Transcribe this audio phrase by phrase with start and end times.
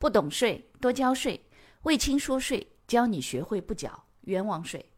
[0.00, 1.44] 不懂税多交税，
[1.82, 4.92] 魏青说税教你学会不缴冤枉税。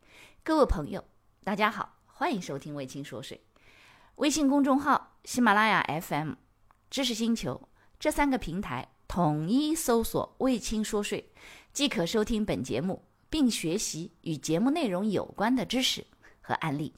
[0.44, 1.02] 各位朋友，
[1.42, 3.40] 大家好，欢迎收听魏青说税。
[4.16, 6.34] 微信公众号、喜马拉雅 FM、
[6.90, 7.66] 知识星球
[7.98, 11.32] 这三个平台统一搜索“魏青说税”，
[11.72, 16.04] 即可收听本节目，并学习与节目内容有关的知识
[16.42, 16.92] 和案例。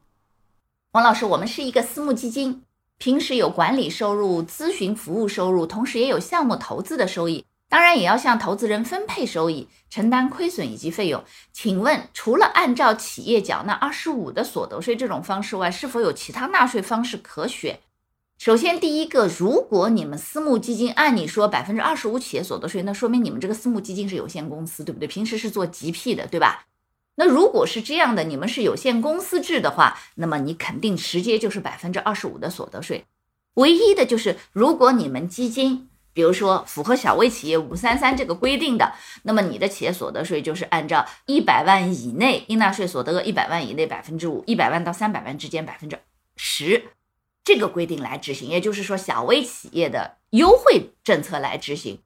[0.90, 2.64] 王老师，我们是一个私募基金，
[2.98, 7.46] 平时有管理收入、咨询服务收入，同时也有项目投资的收益。
[7.72, 11.24] 当然也要向投资人分配收益，承担亏损以及费用。
[11.54, 17.80] 请问，除了按照企业缴纳二十五的所得税这种方式外，是否有其他纳税方式可选？
[18.36, 25.08] 首先，第一个，如果你们私募基金按你说百分之二十五企业所得税，那说明你们这个私募基金是有限公司，对不对？
[25.08, 26.66] 平时是做 GP 的，对吧？
[27.14, 33.06] 那如果是这样的，你们是有限公司制的话，那么你肯定直接就是百分之二十五的所得税。
[33.54, 35.88] 唯一的就是，如果你们基金。
[36.14, 45.98] 比如说，符合小微企业五三三这个规定的，那么你的企业所得税就是按照一百万以内应纳税所得额一百万以内百分之五，一百万到三百万之间百分之
[46.36, 46.90] 十
[47.42, 48.48] 这个规定来执行。
[48.48, 51.98] 也就是说，小微企业的优惠政策来执行。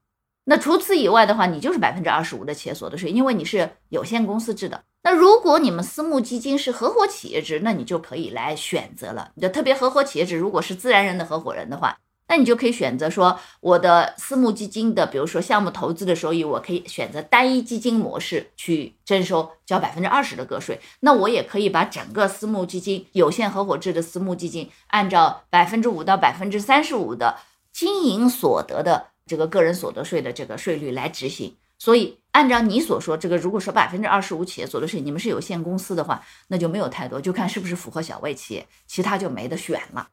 [0.45, 4.85] 那除此以外的话，你就是百分之二十五的企业所得税，因为你是有限公司制的。
[5.03, 9.33] 那如果你们私募基金是合伙企业制，那你就可以来选择了。
[9.41, 11.99] 就特别合伙企业制，如果是自然人的合伙人的话。
[12.29, 20.81] 那你就可以选择说，我的私募基金的，比如说项目投资的收益，我可以选择单一基金模式去征收，交百分之二十的个税。
[21.01, 27.39] 那我也可以把整个私募基金有限合伙制的私募基金，按照百分之五到百分之三十五的
[27.73, 31.57] 经营所得的这个个人所得税的这个税率来执行。
[31.79, 40.09] 所以，按照你所说，这个如果说百分之二十五企业所得税，你们是有限公司的话，那就没有太多，就看是不是符合小微企业，其他就没得选了。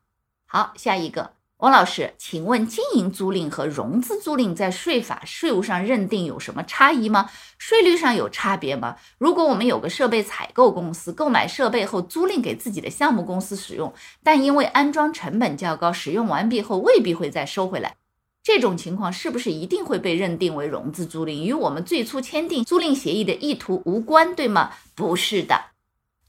[0.45, 1.31] 好，下一个。
[1.63, 7.29] 王老师，请问经营租赁和融资租赁在税法税务上认定有什么差异吗？
[7.57, 8.97] 税率上有差别吗？
[9.17, 17.95] 如果我们有个设备采购公司，购买设备后租赁给自己的项目公司使用，但因为安装成本较高，使用完毕后未必会再收回来，
[18.43, 21.45] 这种情况是不是一定会被认定为融资租赁？
[21.45, 24.71] 与我们最初签订租赁协议的意图无关，对吗？
[24.95, 25.67] 不是的，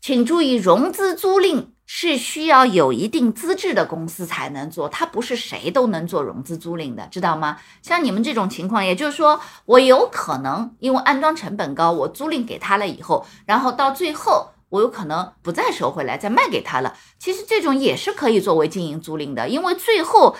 [0.00, 1.73] 请注意，融资租赁。
[1.86, 7.58] 是需要有一定资质的公司才能做，它不是谁都能做融资租赁的，知道吗？
[7.82, 16.94] 像你们这种情况，也就是说，我有可能因为安装成本高，我租赁给他了以后，然后到最后我有可能不再收回来，再卖给他了。
[17.18, 20.36] 其实这种也是可以作为经营租赁的，因为最后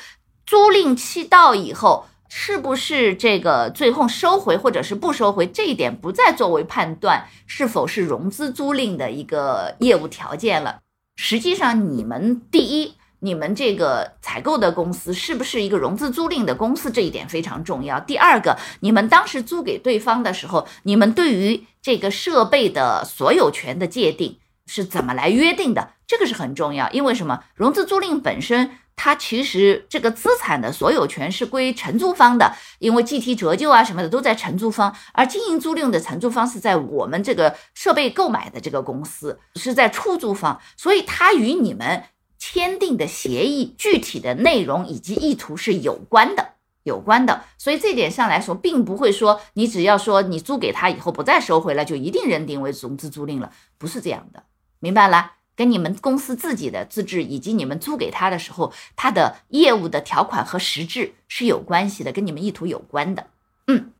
[0.47, 10.81] 租赁期到以后，是不是这个最后收回或者是不收回，这一点不再作为判断是否是融资租赁的一个业务条件了。
[11.16, 18.00] 实际上，你们第一，你们这个采购的公司是不是一个融资租赁的公司，这一点非常重要。
[18.00, 25.92] 第二个，你们当时租给对方的时候，你们对于这个设备的所有权的界定是怎么来约定的？
[26.06, 26.91] 这个是很重要。
[26.91, 27.44] 因为什么？
[27.54, 42.04] 融资租赁本身，它其实这个资产的所有权是归承租方的，因为计提折旧啊什么的都在承租方，而经营租赁的承租方是在我们这个设备购买的这个公司是在出租方，所以它与你们
[42.38, 46.54] 签订的协议具体的内容以及意图是有关的，
[46.84, 47.44] 有关的。
[47.59, 54.44] 所以这点上来说，并不会说你只要说你租给他以后不再收回来，就一定认定为融资租赁了，不是这样的，
[54.78, 55.33] 明白了？
[55.56, 63.28] 跟你们公司自己的资质以及你们租给他的时候，他的业务的条款和实质是有关系的，跟你们意图有关的。
[63.69, 63.92] 嗯，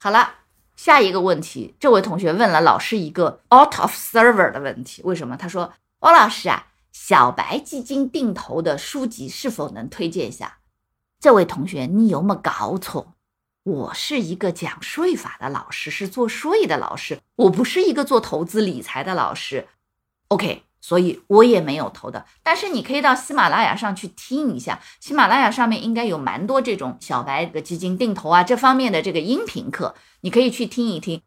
[0.00, 0.34] 好了，
[0.74, 5.36] 下一个问题，这位同学问了老师一个 out of server 的问题，为什么？
[5.36, 10.58] 他说：“汪老师啊，小白基金定投的书籍是否能推荐一下？”
[11.20, 13.14] 这位同学，你有没有搞错？
[13.62, 19.68] 我是一个讲税法的老师，是做税的老师，我不是一个做投资理财的老师。
[20.28, 20.64] OK。
[20.86, 31.20] 所以我也没有投的，但是你可以到喜马拉雅上去听一下，喜马拉雅上面应该有蛮多这种小白的基金定投啊这方面的这个音频课，你可以去听一听，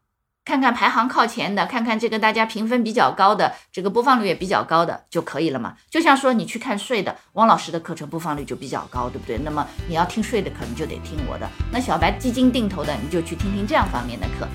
[0.46, 5.76] 看看排行靠前的，看看这个大家评分比较高的，这个播放率也比较高的就可以了嘛。
[5.90, 9.36] 就像说你去看税的，汪老师的课程播放率就比较高，对不对？
[9.44, 11.46] 那么你要听税的，可能就得听我的。
[11.70, 14.48] 那小白基金定投的，你就去听听这样方面的课。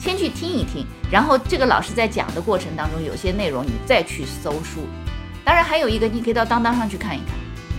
[0.00, 4.80] 先去听一听，然后这个老师在讲的过程当中，有些内容你再去搜书。
[5.44, 7.28] 当然还有一个，你可以到当当上去看一看。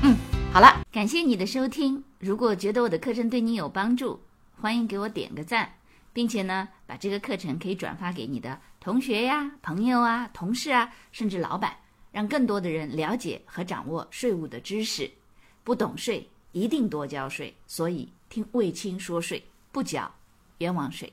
[0.03, 0.15] 嗯，
[0.53, 2.03] 好了，感谢你的收听。
[2.19, 4.21] 如果觉得我的课程对你有帮助，
[4.61, 5.73] 欢迎给我点个赞，
[6.13, 11.75] 并且呢，把这个课程可以转发给你的同学呀、朋友啊、同事啊，甚至老板，
[12.11, 15.09] 让更多的人了解和掌握税务的知识。
[15.63, 17.51] 不懂税，一定多交税。
[17.65, 20.11] 所以听卫青说税，不缴。
[20.59, 21.11] 冤枉税。